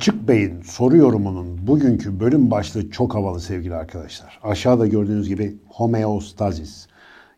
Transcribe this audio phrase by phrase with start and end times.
[0.00, 4.40] Açık Bey'in soru yorumunun bugünkü bölüm başlığı çok havalı sevgili arkadaşlar.
[4.42, 6.86] Aşağıda gördüğünüz gibi homeostazis.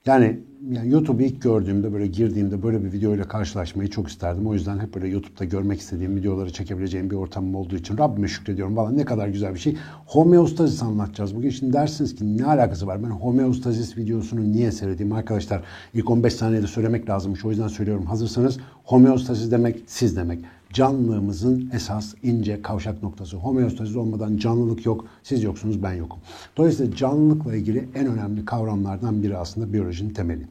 [0.07, 0.41] Yani,
[0.71, 4.47] yani YouTube'u ilk gördüğümde böyle girdiğimde böyle bir video ile karşılaşmayı çok isterdim.
[4.47, 8.77] O yüzden hep böyle YouTube'da görmek istediğim videoları çekebileceğim bir ortamım olduğu için Rabbime şükrediyorum.
[8.77, 9.77] Valla ne kadar güzel bir şey.
[10.07, 11.51] Homeostazis anlatacağız bugün.
[11.51, 13.03] Şimdi dersiniz ki ne alakası var?
[13.03, 15.63] Ben homeostazis videosunu niye seyredeyim arkadaşlar?
[15.95, 17.45] İlk 15 saniyede söylemek lazımmış.
[17.45, 18.07] O yüzden söylüyorum.
[18.07, 23.37] Hazırsanız homeostazis demek siz demek canlılığımızın esas ince kavşak noktası.
[23.37, 26.21] Homeostazis olmadan canlılık yok, siz yoksunuz, ben yokum.
[26.57, 30.49] Dolayısıyla canlılıkla ilgili en önemli kavramlardan biri aslında biyolojinin temeli.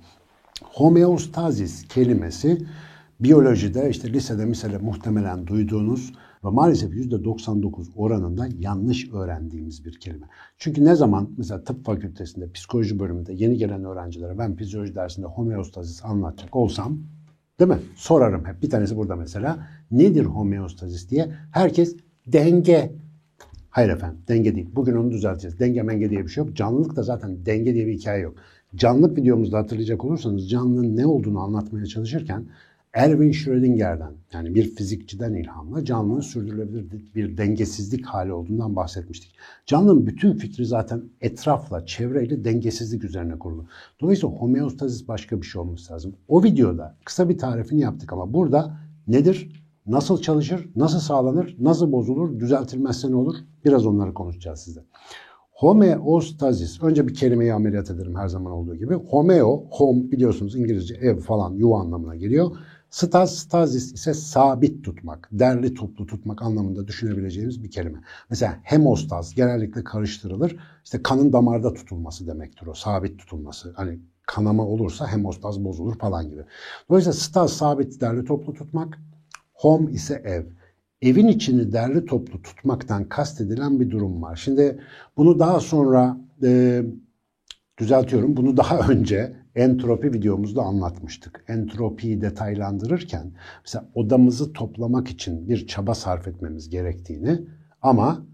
[0.63, 2.65] Homeostazis kelimesi
[3.19, 6.13] biyolojide işte lisede mesela muhtemelen duyduğunuz
[6.45, 10.25] ve maalesef %99 oranında yanlış öğrendiğimiz bir kelime.
[10.57, 16.05] Çünkü ne zaman mesela tıp fakültesinde, psikoloji bölümünde yeni gelen öğrencilere ben fizyoloji dersinde homeostazis
[16.05, 16.99] anlatacak olsam
[17.61, 17.79] Değil mi?
[17.95, 18.61] Sorarım hep.
[18.61, 19.67] Bir tanesi burada mesela.
[19.91, 21.31] Nedir homeostazis diye.
[21.51, 21.95] Herkes
[22.27, 22.91] denge.
[23.69, 24.69] Hayır efendim denge değil.
[24.75, 25.59] Bugün onu düzelteceğiz.
[25.59, 26.55] Denge menge diye bir şey yok.
[26.55, 28.35] Canlılık da zaten denge diye bir hikaye yok.
[28.75, 32.45] Canlılık videomuzda hatırlayacak olursanız canlının ne olduğunu anlatmaya çalışırken
[32.93, 39.35] Erwin Schrödinger'den yani bir fizikçiden ilhamla canlının sürdürülebilir bir dengesizlik hali olduğundan bahsetmiştik.
[39.65, 43.65] Canlının bütün fikri zaten etrafla, çevreyle dengesizlik üzerine kurulu.
[44.01, 46.15] Dolayısıyla homeostazis başka bir şey olması lazım.
[46.27, 49.63] O videoda kısa bir tarifini yaptık ama burada nedir?
[49.87, 50.69] Nasıl çalışır?
[50.75, 51.55] Nasıl sağlanır?
[51.59, 52.39] Nasıl bozulur?
[52.39, 53.35] Düzeltilmezse ne olur?
[53.65, 54.81] Biraz onları konuşacağız size.
[55.51, 56.83] Homeostazis.
[56.83, 58.93] Önce bir kelimeyi ameliyat ederim her zaman olduğu gibi.
[58.93, 62.51] Homeo, home biliyorsunuz İngilizce ev falan yuva anlamına geliyor.
[62.91, 68.01] Stas, stazis ise sabit tutmak, derli toplu tutmak anlamında düşünebileceğimiz bir kelime.
[68.29, 70.55] Mesela hemostaz genellikle karıştırılır.
[70.83, 73.73] İşte kanın damarda tutulması demektir o, sabit tutulması.
[73.75, 76.41] Hani kanama olursa hemostaz bozulur falan gibi.
[76.89, 78.99] Dolayısıyla staz sabit, derli toplu tutmak,
[79.53, 80.45] home ise ev.
[81.01, 84.35] Evin içini derli toplu tutmaktan kastedilen bir durum var.
[84.35, 84.79] Şimdi
[85.17, 86.83] bunu daha sonra e,
[87.77, 88.37] düzeltiyorum.
[88.37, 91.43] Bunu daha önce entropi videomuzda anlatmıştık.
[91.47, 93.31] Entropiyi detaylandırırken
[93.65, 97.41] mesela odamızı toplamak için bir çaba sarf etmemiz gerektiğini
[97.81, 98.25] ama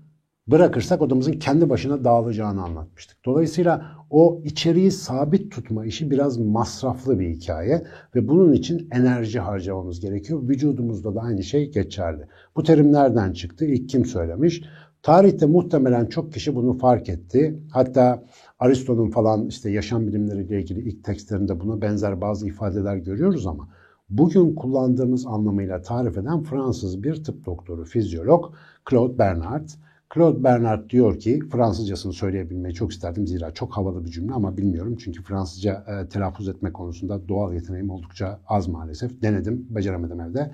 [0.47, 3.25] bırakırsak odamızın kendi başına dağılacağını anlatmıştık.
[3.25, 7.83] Dolayısıyla o içeriği sabit tutma işi biraz masraflı bir hikaye
[8.15, 10.49] ve bunun için enerji harcamamız gerekiyor.
[10.49, 12.27] Vücudumuzda da aynı şey geçerli.
[12.55, 13.65] Bu terim nereden çıktı?
[13.65, 14.63] İlk kim söylemiş?
[15.01, 17.59] Tarihte muhtemelen çok kişi bunu fark etti.
[17.71, 18.23] Hatta
[18.59, 23.69] Aristo'nun falan işte yaşam bilimleriyle ilgili ilk tekstlerinde buna benzer bazı ifadeler görüyoruz ama
[24.09, 28.53] bugün kullandığımız anlamıyla tarif eden Fransız bir tıp doktoru, fizyolog
[28.89, 29.69] Claude Bernard.
[30.13, 34.95] Claude Bernard diyor ki, Fransızcasını söyleyebilmeyi çok isterdim zira çok havalı bir cümle ama bilmiyorum
[34.99, 39.21] çünkü Fransızca e, telaffuz etme konusunda doğal yeteneğim oldukça az maalesef.
[39.21, 40.51] Denedim, beceremedim evde.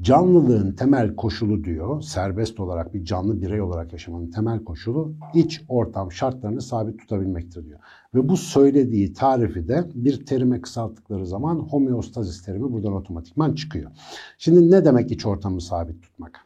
[0.00, 6.12] Canlılığın temel koşulu diyor, serbest olarak bir canlı birey olarak yaşamanın temel koşulu iç ortam
[6.12, 7.78] şartlarını sabit tutabilmektir diyor.
[8.14, 13.90] Ve bu söylediği tarifi de bir terime kısalttıkları zaman homeostazis terimi buradan otomatikman çıkıyor.
[14.38, 16.43] Şimdi ne demek iç ortamı sabit tutmak?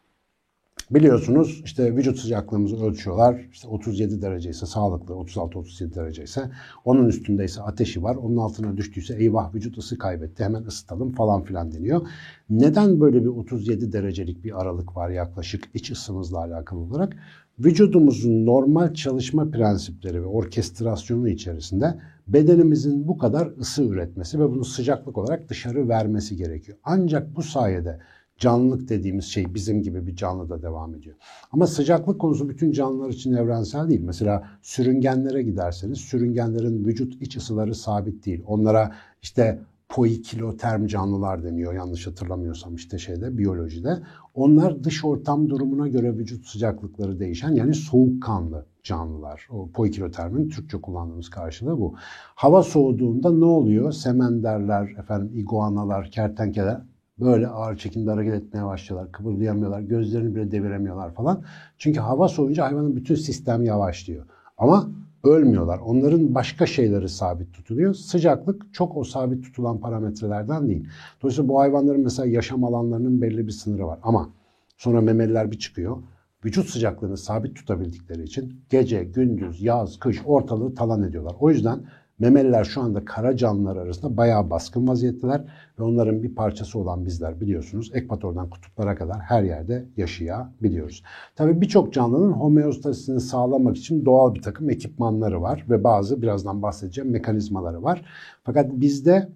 [0.91, 3.49] Biliyorsunuz işte vücut sıcaklığımızı ölçüyorlar.
[3.53, 6.51] İşte 37 derece ise sağlıklı, 36-37 derece ise
[6.85, 8.17] onun üstünde ise ateşi var.
[8.17, 12.07] Onun altına düştüyse eyvah vücut ısı kaybetti hemen ısıtalım falan filan deniyor.
[12.51, 17.17] Neden böyle bir 37 derecelik bir aralık var yaklaşık iç ısımızla alakalı olarak?
[17.59, 21.99] Vücudumuzun normal çalışma prensipleri ve orkestrasyonu içerisinde
[22.29, 26.79] bedenimizin bu kadar ısı üretmesi ve bunu sıcaklık olarak dışarı vermesi gerekiyor.
[26.85, 27.99] Ancak bu sayede
[28.39, 31.17] canlılık dediğimiz şey bizim gibi bir canlı da devam ediyor.
[31.53, 34.01] Ama sıcaklık konusu bütün canlılar için evrensel değil.
[34.01, 38.43] Mesela sürüngenlere giderseniz sürüngenlerin vücut iç ısıları sabit değil.
[38.47, 43.99] Onlara işte poikiloterm canlılar deniyor yanlış hatırlamıyorsam işte şeyde biyolojide.
[44.35, 49.49] Onlar dış ortam durumuna göre vücut sıcaklıkları değişen yani soğukkanlı canlılar.
[49.51, 51.95] O poikilotermin Türkçe kullandığımız karşılığı bu.
[52.35, 53.93] Hava soğuduğunda ne oluyor?
[53.93, 56.81] Semenderler, efendim iguanalar, kertenkeleler
[57.21, 59.13] böyle ağır çekimde hareket etmeye başlıyorlar.
[59.13, 59.81] Kıpırdayamıyorlar.
[59.81, 61.43] Gözlerini bile deviremiyorlar falan.
[61.79, 64.27] Çünkü hava soğuyunca hayvanın bütün sistemi yavaşlıyor.
[64.59, 64.89] Ama
[65.25, 65.79] ölmüyorlar.
[65.79, 67.95] Onların başka şeyleri sabit tutuluyor.
[67.95, 70.89] Sıcaklık çok o sabit tutulan parametrelerden değil.
[71.23, 73.99] Dolayısıyla bu hayvanların mesela yaşam alanlarının belli bir sınırı var.
[74.03, 74.31] Ama
[74.77, 75.97] sonra memeliler bir çıkıyor.
[76.45, 81.35] Vücut sıcaklığını sabit tutabildikleri için gece, gündüz, yaz, kış ortalığı talan ediyorlar.
[81.41, 81.81] O yüzden
[82.19, 85.45] Memeliler şu anda kara canlılar arasında bayağı baskın vaziyetteler
[85.79, 91.03] ve onların bir parçası olan bizler biliyorsunuz ekvatordan kutuplara kadar her yerde yaşayabiliyoruz.
[91.37, 97.11] Tabii birçok canlının homeostasisini sağlamak için doğal bir takım ekipmanları var ve bazı birazdan bahsedeceğim
[97.11, 98.05] mekanizmaları var.
[98.45, 99.29] Fakat bizde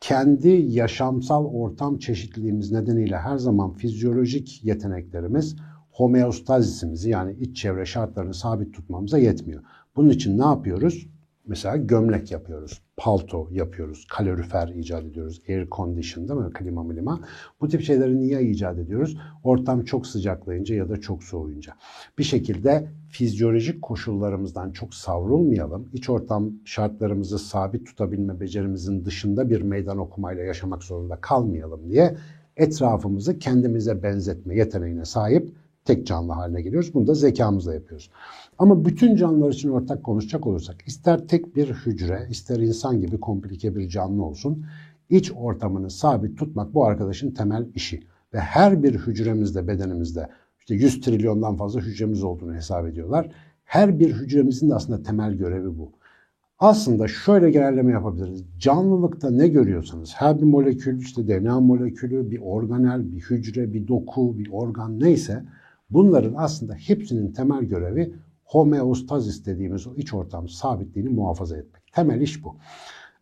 [0.00, 5.56] kendi yaşamsal ortam çeşitliliğimiz nedeniyle her zaman fizyolojik yeteneklerimiz
[5.90, 9.62] homeostazisimizi yani iç çevre şartlarını sabit tutmamıza yetmiyor.
[9.96, 11.06] Bunun için ne yapıyoruz?
[11.48, 16.52] Mesela gömlek yapıyoruz, palto yapıyoruz, kalorifer icat ediyoruz, air condition değil mi?
[16.52, 17.20] Klima milima.
[17.60, 19.16] Bu tip şeyleri niye icat ediyoruz?
[19.44, 21.72] Ortam çok sıcaklayınca ya da çok soğuyunca.
[22.18, 25.88] Bir şekilde fizyolojik koşullarımızdan çok savrulmayalım.
[25.92, 32.16] İç ortam şartlarımızı sabit tutabilme becerimizin dışında bir meydan okumayla yaşamak zorunda kalmayalım diye
[32.56, 35.52] etrafımızı kendimize benzetme yeteneğine sahip
[35.86, 36.94] tek canlı haline geliyoruz.
[36.94, 38.10] Bunu da zekamızla yapıyoruz.
[38.58, 43.76] Ama bütün canlılar için ortak konuşacak olursak ister tek bir hücre ister insan gibi komplike
[43.76, 44.66] bir canlı olsun
[45.10, 48.02] iç ortamını sabit tutmak bu arkadaşın temel işi.
[48.34, 50.28] Ve her bir hücremizde bedenimizde
[50.60, 53.30] işte 100 trilyondan fazla hücremiz olduğunu hesap ediyorlar.
[53.64, 55.92] Her bir hücremizin de aslında temel görevi bu.
[56.58, 58.44] Aslında şöyle genelleme yapabiliriz.
[58.58, 64.38] Canlılıkta ne görüyorsanız her bir molekül işte DNA molekülü, bir organel, bir hücre, bir doku,
[64.38, 65.44] bir organ neyse
[65.90, 71.82] bunların aslında hepsinin temel görevi homeostazis dediğimiz o iç ortam sabitliğini muhafaza etmek.
[71.92, 72.56] Temel iş bu.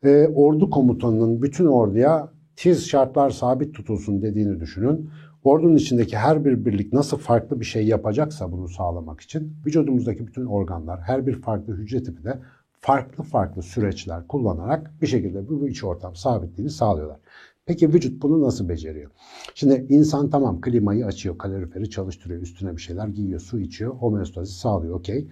[0.05, 5.11] Ee, ordu komutanının bütün orduya tiz şartlar sabit tutulsun dediğini düşünün.
[5.45, 10.47] Ordunun içindeki her bir birlik nasıl farklı bir şey yapacaksa bunu sağlamak için vücudumuzdaki bütün
[10.47, 12.39] organlar, her bir farklı hücre tipi de
[12.81, 17.19] farklı farklı süreçler kullanarak bir şekilde bu iç ortam sabitliğini sağlıyorlar.
[17.67, 19.11] Peki vücut bunu nasıl beceriyor?
[19.55, 24.95] Şimdi insan tamam klimayı açıyor, kaloriferi çalıştırıyor, üstüne bir şeyler giyiyor, su içiyor, homeostazi sağlıyor,
[24.95, 25.29] okey.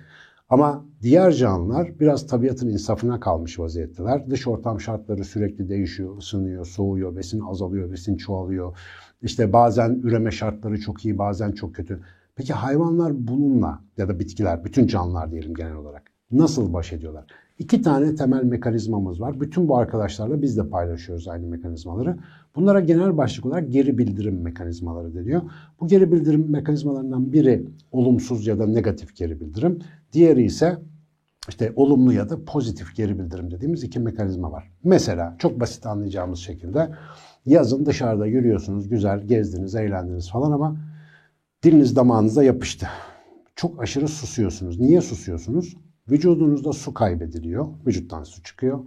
[0.48, 4.30] Ama diğer canlılar biraz tabiatın insafına kalmış vaziyetteler.
[4.30, 8.78] Dış ortam şartları sürekli değişiyor, ısınıyor, soğuyor, besin azalıyor, besin çoğalıyor.
[9.22, 12.00] İşte bazen üreme şartları çok iyi, bazen çok kötü.
[12.36, 17.24] Peki hayvanlar bununla ya da bitkiler, bütün canlılar diyelim genel olarak nasıl baş ediyorlar?
[17.58, 19.40] İki tane temel mekanizmamız var.
[19.40, 22.16] Bütün bu arkadaşlarla biz de paylaşıyoruz aynı mekanizmaları.
[22.56, 25.42] Bunlara genel başlık olarak geri bildirim mekanizmaları deniyor.
[25.80, 29.78] Bu geri bildirim mekanizmalarından biri olumsuz ya da negatif geri bildirim.
[30.12, 30.78] Diğeri ise
[31.48, 34.70] işte olumlu ya da pozitif geri bildirim dediğimiz iki mekanizma var.
[34.84, 36.90] Mesela çok basit anlayacağımız şekilde
[37.46, 40.76] yazın dışarıda yürüyorsunuz, güzel gezdiniz, eğlendiniz falan ama
[41.62, 42.86] diliniz damağınıza yapıştı.
[43.56, 44.80] Çok aşırı susuyorsunuz.
[44.80, 45.76] Niye susuyorsunuz?
[46.10, 47.66] Vücudunuzda su kaybediliyor.
[47.86, 48.80] Vücuttan su çıkıyor.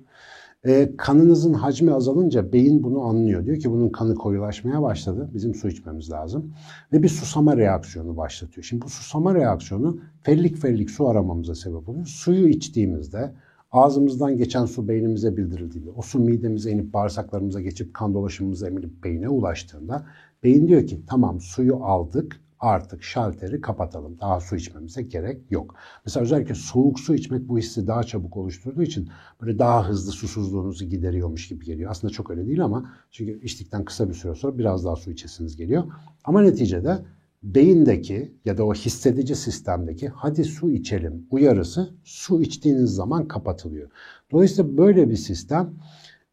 [0.66, 3.46] E, kanınızın hacmi azalınca beyin bunu anlıyor.
[3.46, 5.30] Diyor ki bunun kanı koyulaşmaya başladı.
[5.34, 6.54] Bizim su içmemiz lazım.
[6.94, 8.64] Ve bir susama reaksiyonu başlatıyor.
[8.64, 12.06] Şimdi bu susama reaksiyonu fellik fellik su aramamıza sebep oluyor.
[12.06, 13.36] Suyu içtiğimizde
[13.72, 19.30] ağzımızdan geçen su beynimize bildirildiğinde, o su midemize inip bağırsaklarımıza geçip kan dolaşımımıza emilip beyine
[19.30, 20.06] ulaştığında
[20.44, 24.20] beyin diyor ki tamam suyu aldık artık şalteri kapatalım.
[24.20, 25.76] Daha su içmemize gerek yok.
[26.06, 29.10] Mesela özellikle soğuk su içmek bu hissi daha çabuk oluşturduğu için
[29.42, 31.92] böyle daha hızlı susuzluğunuzu gideriyormuş gibi geliyor.
[31.92, 35.58] Aslında çok öyle değil ama çünkü içtikten kısa bir süre sonra biraz daha su içesiniz
[35.58, 35.84] geliyor.
[36.24, 37.06] Ama neticede
[37.44, 43.90] beyindeki ya da o hissedici sistemdeki hadi su içelim uyarısı su içtiğiniz zaman kapatılıyor.
[44.32, 45.74] Dolayısıyla böyle bir sistem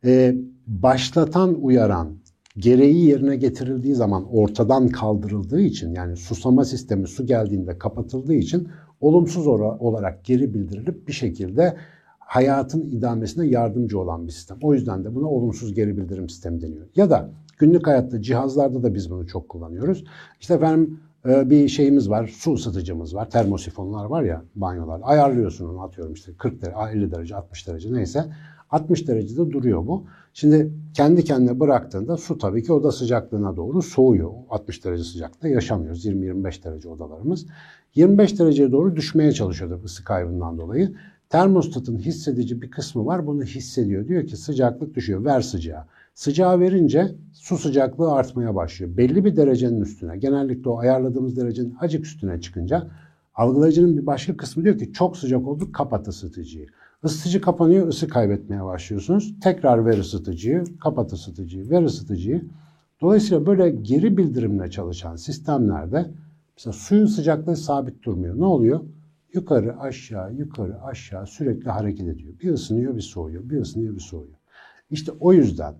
[0.04, 0.34] e,
[0.66, 2.21] başlatan uyaran
[2.56, 8.68] gereği yerine getirildiği zaman ortadan kaldırıldığı için yani susama sistemi su geldiğinde kapatıldığı için
[9.00, 11.76] olumsuz olarak geri bildirilip bir şekilde
[12.18, 14.58] hayatın idamesine yardımcı olan bir sistem.
[14.62, 16.86] O yüzden de buna olumsuz geri bildirim sistemi deniyor.
[16.96, 20.04] Ya da günlük hayatta cihazlarda da biz bunu çok kullanıyoruz.
[20.40, 25.00] İşte efendim bir şeyimiz var, su ısıtıcımız var, termosifonlar var ya banyolar.
[25.04, 28.24] Ayarlıyorsun onu atıyorum işte 40 derece, 50 derece, 60 derece neyse.
[28.70, 30.04] 60 derecede duruyor bu.
[30.34, 34.30] Şimdi kendi kendine bıraktığında su tabii ki oda sıcaklığına doğru soğuyor.
[34.50, 36.06] 60 derece sıcaklıkta yaşamıyoruz.
[36.06, 37.46] 20-25 derece odalarımız.
[37.94, 40.94] 25 dereceye doğru düşmeye çalışıyordu ısı kaybından dolayı.
[41.28, 43.26] Termostatın hissedici bir kısmı var.
[43.26, 44.08] Bunu hissediyor.
[44.08, 45.24] Diyor ki sıcaklık düşüyor.
[45.24, 45.84] Ver sıcağı.
[46.14, 48.96] Sıcağı verince su sıcaklığı artmaya başlıyor.
[48.96, 52.90] Belli bir derecenin üstüne, genellikle o ayarladığımız derecenin acık üstüne çıkınca
[53.34, 56.66] algılayıcının bir başka kısmı diyor ki çok sıcak oldu kapat ısıtıcıyı.
[57.04, 59.34] Isıtıcı kapanıyor, ısı kaybetmeye başlıyorsunuz.
[59.42, 62.44] Tekrar ver ısıtıcıyı, kapat ısıtıcıyı, ver ısıtıcıyı.
[63.00, 66.10] Dolayısıyla böyle geri bildirimle çalışan sistemlerde
[66.56, 68.38] mesela suyun sıcaklığı sabit durmuyor.
[68.38, 68.80] Ne oluyor?
[69.34, 72.32] Yukarı aşağı yukarı aşağı sürekli hareket ediyor.
[72.42, 74.34] Bir ısınıyor bir soğuyor, bir ısınıyor bir soğuyor.
[74.90, 75.74] İşte o yüzden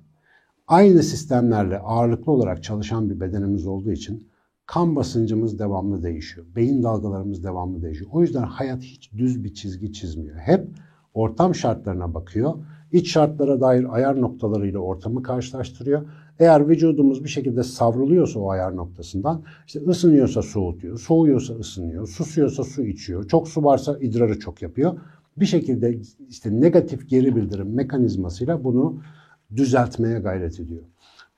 [0.73, 4.29] aynı sistemlerle ağırlıklı olarak çalışan bir bedenimiz olduğu için
[4.67, 6.47] kan basıncımız devamlı değişiyor.
[6.57, 8.11] Beyin dalgalarımız devamlı değişiyor.
[8.13, 10.37] O yüzden hayat hiç düz bir çizgi çizmiyor.
[10.37, 10.69] Hep
[11.15, 12.55] ortam şartlarına bakıyor.
[12.93, 16.07] İç şartlara dair ayar noktalarıyla ortamı karşılaştırıyor.
[16.39, 22.85] Eğer vücudumuz bir şekilde savruluyorsa o ayar noktasından, işte ısınıyorsa soğutuyor, soğuyorsa ısınıyor, susuyorsa su
[22.85, 24.93] içiyor, çok su varsa idrarı çok yapıyor.
[25.37, 25.99] Bir şekilde
[26.29, 29.03] işte negatif geri bildirim mekanizmasıyla bunu
[29.57, 30.83] düzeltmeye gayret ediyor.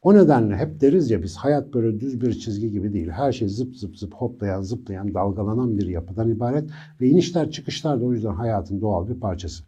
[0.04, 3.08] O nedenle hep deriz ya biz hayat böyle düz bir çizgi gibi değil.
[3.08, 6.70] Her şey zıp zıp zıp hoplayan, zıplayan, dalgalanan bir yapıdan ibaret.
[7.00, 9.64] Ve inişler çıkışlar da o yüzden hayatın doğal bir parçası.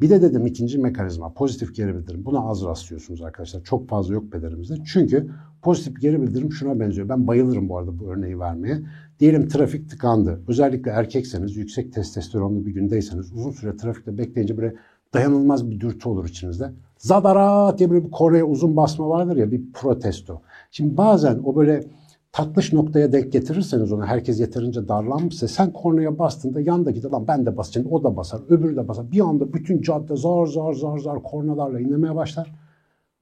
[0.00, 2.24] Bir de dedim ikinci mekanizma pozitif geri bildirim.
[2.24, 3.64] Buna az rastlıyorsunuz arkadaşlar.
[3.64, 4.74] Çok fazla yok bedenimizde.
[4.86, 5.30] Çünkü
[5.62, 7.08] pozitif geri bildirim şuna benziyor.
[7.08, 8.82] Ben bayılırım bu arada bu örneği vermeye.
[9.20, 10.40] Diyelim trafik tıkandı.
[10.48, 14.74] Özellikle erkekseniz, yüksek testosteronlu bir gündeyseniz uzun süre trafikte bekleyince böyle
[15.14, 16.72] dayanılmaz bir dürtü olur içinizde.
[17.02, 20.42] Zadara diye böyle bir kornaya uzun basma vardır ya bir protesto.
[20.70, 21.84] Şimdi bazen o böyle
[22.32, 27.46] tatlış noktaya denk getirirseniz onu herkes yeterince darlanmışsa sen kornaya bastığında yandaki de lan ben
[27.46, 29.12] de basacağım o da basar öbürü de basar.
[29.12, 32.54] Bir anda bütün cadde zar zar zar zar kornalarla inlemeye başlar.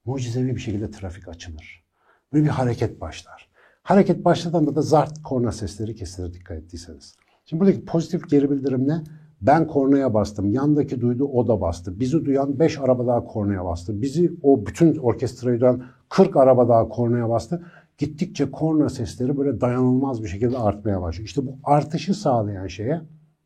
[0.05, 1.85] Mucizevi bir şekilde trafik açılır.
[2.33, 3.51] Böyle bir hareket başlar.
[3.83, 7.17] Hareket başladığında da zart korna sesleri kesilir dikkat ettiyseniz.
[7.45, 9.03] Şimdi buradaki pozitif geri bildirim ne?
[9.43, 10.53] Ben kornaya bastım.
[10.53, 12.01] Yandaki duydu o da bastı.
[12.01, 14.03] Bizi duyan 5 araba daha kornaya bastı.
[14.03, 17.63] Bizi o bütün orkestrayı duyan 40 araba daha kornaya bastı.
[17.99, 21.27] Gittikçe korna sesleri böyle dayanılmaz bir şekilde artmaya başlıyor.
[21.27, 23.01] İşte bu artışı sağlayan şeye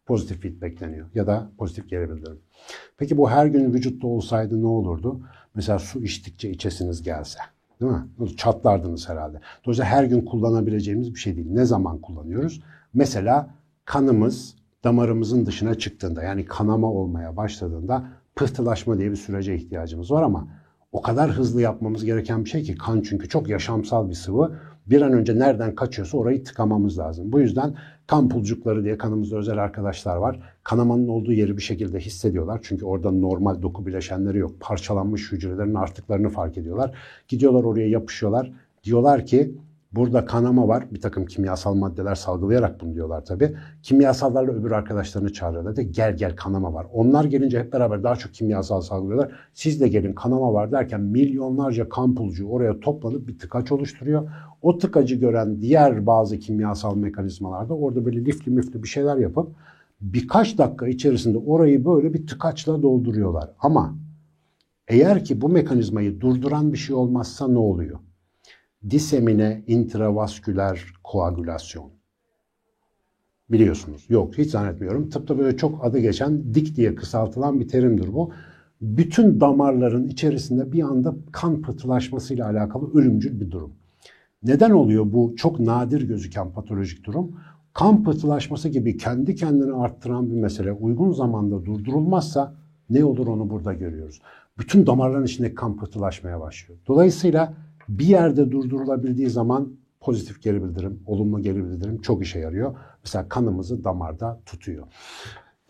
[0.07, 2.39] pozitif feedback deniyor ya da pozitif geri bildirim.
[2.99, 5.21] Peki bu her gün vücutta olsaydı ne olurdu?
[5.55, 7.39] Mesela su içtikçe içesiniz gelse.
[7.81, 8.37] Değil mi?
[8.37, 9.41] Çatlardınız herhalde.
[9.65, 11.51] Dolayısıyla her gün kullanabileceğimiz bir şey değil.
[11.51, 12.63] Ne zaman kullanıyoruz?
[12.95, 13.51] Mesela
[13.85, 18.05] kanımız damarımızın dışına çıktığında yani kanama olmaya başladığında
[18.37, 20.49] pıhtılaşma diye bir sürece ihtiyacımız var ama
[20.93, 24.59] o kadar hızlı yapmamız gereken bir şey ki kan çünkü çok yaşamsal bir sıvı.
[24.87, 27.33] Bir an önce nereden kaçıyorsa orayı tıkamamız lazım.
[27.33, 27.75] Bu yüzden
[28.07, 30.41] kan pulcukları diye kanımızda özel arkadaşlar var.
[30.65, 32.61] Kanamanın olduğu yeri bir şekilde hissediyorlar.
[32.63, 34.61] Çünkü orada normal doku bileşenleri yok.
[34.61, 36.97] Parçalanmış hücrelerin arttıklarını fark ediyorlar.
[37.29, 38.53] Gidiyorlar oraya yapışıyorlar.
[38.85, 39.55] Diyorlar ki
[39.97, 40.87] Burada kanama var.
[40.93, 43.57] Bir takım kimyasal maddeler salgılayarak bunu diyorlar tabii.
[43.83, 45.77] Kimyasallarla öbür arkadaşlarını çağırıyorlar.
[45.77, 46.87] De, gel gel kanama var.
[46.93, 49.33] Onlar gelince hep beraber daha çok kimyasal salgılıyorlar.
[49.53, 54.31] Siz de gelin kanama var derken milyonlarca kan pulcuğu oraya toplanıp bir tıkaç oluşturuyor.
[54.63, 59.49] O tıkacı gören diğer bazı kimyasal mekanizmalarda orada böyle lifli müflü bir şeyler yapıp
[60.01, 63.51] birkaç dakika içerisinde orayı böyle bir tıkaçla dolduruyorlar.
[63.59, 63.95] Ama
[64.89, 67.99] eğer ki bu mekanizmayı durduran bir şey olmazsa ne oluyor?
[68.91, 71.91] Disemine intravasküler koagülasyon.
[73.51, 74.07] Biliyorsunuz.
[74.09, 75.09] Yok hiç zannetmiyorum.
[75.09, 78.33] Tıpta böyle çok adı geçen dik diye kısaltılan bir terimdir bu.
[78.81, 83.73] Bütün damarların içerisinde bir anda kan pıhtılaşmasıyla alakalı ölümcül bir durum.
[84.43, 87.37] Neden oluyor bu çok nadir gözüken patolojik durum?
[87.73, 92.55] Kan pıhtılaşması gibi kendi kendini arttıran bir mesele uygun zamanda durdurulmazsa
[92.91, 94.21] ne olur onu burada görüyoruz.
[94.59, 96.81] Bütün damarların içinde kan pıhtılaşmaya başlıyor.
[96.87, 97.55] Dolayısıyla
[97.89, 102.75] bir yerde durdurulabildiği zaman pozitif geri bildirim, olumlu geri bildirim çok işe yarıyor.
[103.05, 104.87] Mesela kanımızı damarda tutuyor.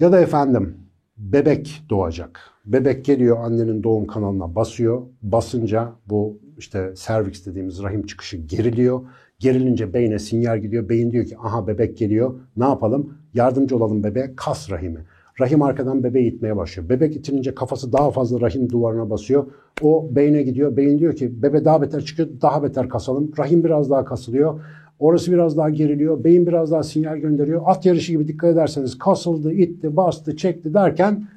[0.00, 0.76] Ya da efendim
[1.16, 2.40] bebek doğacak.
[2.66, 5.02] Bebek geliyor annenin doğum kanalına basıyor.
[5.22, 9.00] Basınca bu işte serviks dediğimiz rahim çıkışı geriliyor.
[9.38, 10.88] Gerilince beyne sinyal gidiyor.
[10.88, 12.40] Beyin diyor ki aha bebek geliyor.
[12.56, 13.18] Ne yapalım?
[13.34, 14.36] Yardımcı olalım bebeğe.
[14.36, 15.04] Kas rahimi.
[15.40, 16.88] Rahim arkadan bebeği itmeye başlıyor.
[16.88, 19.46] Bebek itilince kafası daha fazla rahim duvarına basıyor.
[19.82, 20.76] O beyne gidiyor.
[20.76, 22.28] Beyin diyor ki bebe daha beter çıkıyor.
[22.42, 23.32] Daha beter kasalım.
[23.38, 24.60] Rahim biraz daha kasılıyor.
[24.98, 26.24] Orası biraz daha geriliyor.
[26.24, 27.62] Beyin biraz daha sinyal gönderiyor.
[27.64, 31.28] At yarışı gibi dikkat ederseniz kasıldı, itti, bastı, çekti derken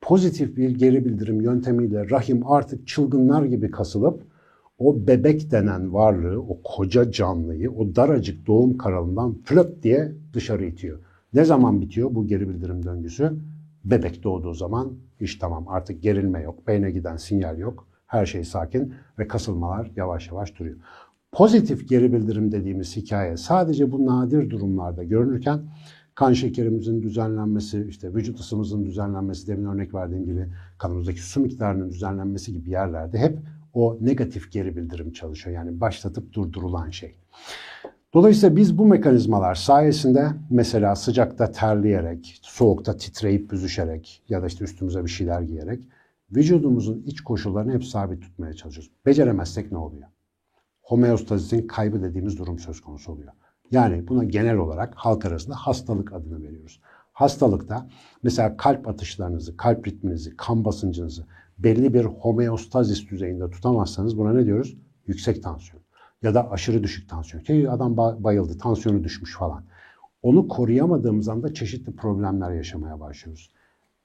[0.00, 4.22] pozitif bir geri bildirim yöntemiyle rahim artık çılgınlar gibi kasılıp
[4.78, 10.98] o bebek denen varlığı, o koca canlıyı o daracık doğum kanalından flöp diye dışarı itiyor.
[11.34, 13.32] Ne zaman bitiyor bu geri bildirim döngüsü?
[13.84, 18.94] Bebek doğduğu zaman iş tamam artık gerilme yok, beyne giden sinyal yok, her şey sakin
[19.18, 20.76] ve kasılmalar yavaş yavaş duruyor.
[21.32, 25.60] Pozitif geri bildirim dediğimiz hikaye sadece bu nadir durumlarda görünürken
[26.14, 32.52] kan şekerimizin düzenlenmesi, işte vücut ısımızın düzenlenmesi, demin örnek verdiğim gibi kanımızdaki su miktarının düzenlenmesi
[32.52, 33.38] gibi yerlerde hep
[33.74, 35.56] o negatif geri bildirim çalışıyor.
[35.56, 37.14] Yani başlatıp durdurulan şey.
[38.14, 45.04] Dolayısıyla biz bu mekanizmalar sayesinde mesela sıcakta terleyerek, soğukta titreyip büzüşerek ya da işte üstümüze
[45.04, 45.84] bir şeyler giyerek
[46.30, 48.92] vücudumuzun iç koşullarını hep sabit tutmaya çalışıyoruz.
[49.06, 50.08] Beceremezsek ne oluyor?
[50.82, 53.32] Homeostazisin kaybı dediğimiz durum söz konusu oluyor.
[53.70, 56.80] Yani buna genel olarak halk arasında hastalık adını veriyoruz.
[57.12, 57.88] Hastalıkta
[58.22, 61.24] mesela kalp atışlarınızı, kalp ritminizi, kan basıncınızı
[61.58, 64.76] belli bir homeostazis düzeyinde tutamazsanız buna ne diyoruz?
[65.06, 65.77] Yüksek tansiyon
[66.22, 67.42] ya da aşırı düşük tansiyon.
[67.42, 69.64] Ki adam bayıldı, tansiyonu düşmüş falan.
[70.22, 73.50] Onu koruyamadığımız anda çeşitli problemler yaşamaya başlıyoruz.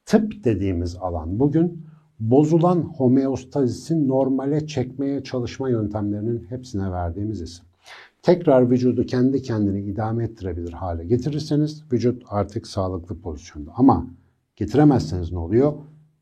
[0.06, 1.86] Tıp dediğimiz alan bugün
[2.20, 7.66] bozulan homeostazisi normale çekmeye çalışma yöntemlerinin hepsine verdiğimiz isim.
[8.22, 13.72] Tekrar vücudu kendi kendini idame ettirebilir hale getirirseniz vücut artık sağlıklı pozisyonda.
[13.76, 14.08] Ama
[14.56, 15.74] getiremezseniz ne oluyor?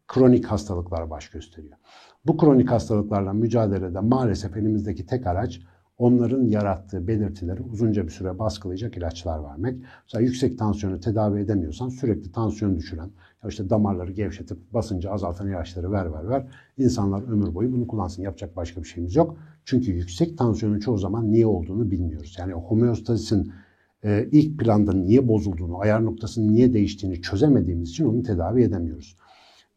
[0.07, 1.77] Kronik hastalıklar baş gösteriyor.
[2.25, 5.61] Bu kronik hastalıklarla mücadelede maalesef elimizdeki tek araç
[6.01, 9.75] onların yarattığı belirtileri uzunca bir süre baskılayacak ilaçlar vermek.
[10.03, 13.09] Mesela yüksek tansiyonu tedavi edemiyorsan sürekli tansiyon düşüren,
[13.47, 16.47] işte damarları gevşetip basıncı azaltan ilaçları ver ver ver.
[16.77, 18.23] İnsanlar ömür boyu bunu kullansın.
[18.23, 19.37] Yapacak başka bir şeyimiz yok.
[19.65, 22.35] Çünkü yüksek tansiyonun çoğu zaman niye olduğunu bilmiyoruz.
[22.39, 23.51] Yani homeostazisin
[24.03, 29.15] e, ilk planda niye bozulduğunu, ayar noktasının niye değiştiğini çözemediğimiz için onu tedavi edemiyoruz.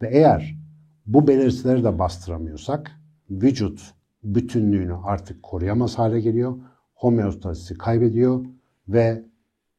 [0.02, 0.58] Ve eğer
[1.06, 2.90] bu belirtileri de bastıramıyorsak
[3.30, 6.56] vücut bütünlüğünü artık koruyamaz hale geliyor.
[6.94, 8.44] Homeostazisi kaybediyor
[8.88, 9.24] ve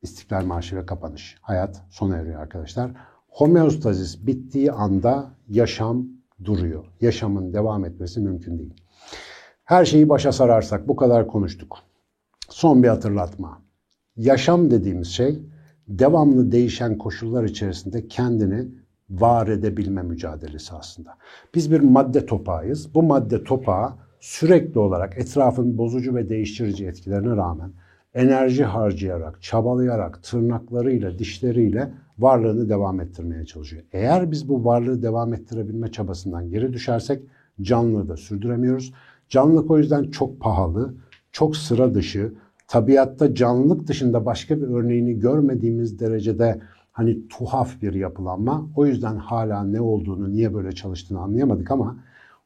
[0.01, 1.37] İstiklal Marşı ve kapanış.
[1.41, 2.91] Hayat sona eriyor arkadaşlar.
[3.27, 6.07] Homeostazis bittiği anda yaşam
[6.43, 6.85] duruyor.
[7.01, 8.73] Yaşamın devam etmesi mümkün değil.
[9.63, 11.77] Her şeyi başa sararsak bu kadar konuştuk.
[12.49, 13.61] Son bir hatırlatma.
[14.15, 15.39] Yaşam dediğimiz şey
[15.87, 18.67] devamlı değişen koşullar içerisinde kendini
[19.09, 21.17] var edebilme mücadelesi aslında.
[21.55, 22.93] Biz bir madde topağıyız.
[22.93, 27.71] Bu madde topağı sürekli olarak etrafın bozucu ve değiştirici etkilerine rağmen
[28.13, 33.83] enerji harcayarak, çabalayarak, tırnaklarıyla, dişleriyle varlığını devam ettirmeye çalışıyor.
[33.91, 37.23] Eğer biz bu varlığı devam ettirebilme çabasından geri düşersek
[37.61, 38.93] canlılığı da sürdüremiyoruz.
[39.29, 40.95] Canlılık o yüzden çok pahalı,
[41.31, 42.33] çok sıra dışı,
[42.67, 48.67] tabiatta canlılık dışında başka bir örneğini görmediğimiz derecede hani tuhaf bir yapılanma.
[48.75, 51.97] O yüzden hala ne olduğunu, niye böyle çalıştığını anlayamadık ama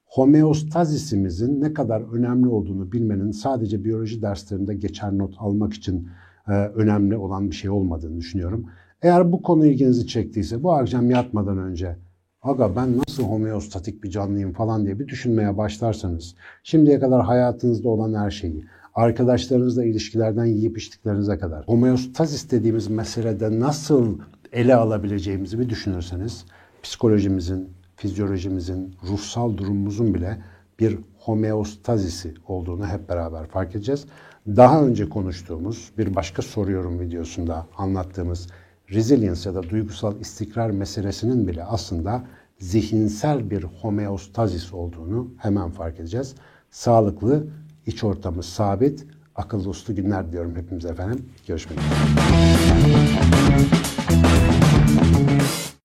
[0.09, 6.09] homeostazisimizin ne kadar önemli olduğunu bilmenin sadece biyoloji derslerinde geçer not almak için
[6.47, 8.65] e, önemli olan bir şey olmadığını düşünüyorum.
[9.01, 11.95] Eğer bu konu ilginizi çektiyse bu akşam yatmadan önce
[12.41, 18.13] aga ben nasıl homeostatik bir canlıyım falan diye bir düşünmeye başlarsanız şimdiye kadar hayatınızda olan
[18.13, 24.19] her şeyi arkadaşlarınızla ilişkilerden yiyip içtiklerinize kadar homeostazis dediğimiz meselede nasıl
[24.51, 26.45] ele alabileceğimizi bir düşünürseniz
[26.83, 30.37] psikolojimizin, fizyolojimizin, ruhsal durumumuzun bile
[30.79, 34.05] bir homeostazisi olduğunu hep beraber fark edeceğiz.
[34.47, 38.47] Daha önce konuştuğumuz bir başka soruyorum videosunda anlattığımız
[38.89, 42.23] resilience ya da duygusal istikrar meselesinin bile aslında
[42.59, 46.35] zihinsel bir homeostazis olduğunu hemen fark edeceğiz.
[46.71, 47.47] Sağlıklı,
[47.85, 51.25] iç ortamı sabit, akıllı uslu günler diyorum hepimize efendim.
[51.47, 52.88] Görüşmek üzere.